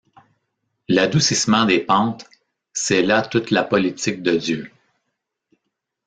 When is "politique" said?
3.63-4.23